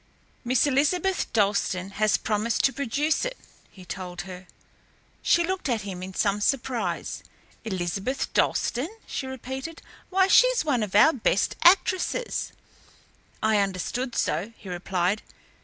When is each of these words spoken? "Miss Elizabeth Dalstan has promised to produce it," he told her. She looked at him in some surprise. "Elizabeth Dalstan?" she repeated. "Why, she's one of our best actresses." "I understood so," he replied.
"Miss 0.43 0.65
Elizabeth 0.65 1.31
Dalstan 1.31 1.91
has 1.91 2.17
promised 2.17 2.63
to 2.63 2.73
produce 2.73 3.23
it," 3.23 3.37
he 3.69 3.85
told 3.85 4.21
her. 4.21 4.47
She 5.21 5.43
looked 5.45 5.69
at 5.69 5.81
him 5.83 6.01
in 6.01 6.15
some 6.15 6.41
surprise. 6.41 7.21
"Elizabeth 7.65 8.33
Dalstan?" 8.33 8.87
she 9.05 9.27
repeated. 9.27 9.79
"Why, 10.09 10.27
she's 10.27 10.65
one 10.65 10.81
of 10.81 10.95
our 10.95 11.13
best 11.13 11.55
actresses." 11.63 12.51
"I 13.43 13.59
understood 13.59 14.15
so," 14.15 14.53
he 14.57 14.69
replied. 14.69 15.21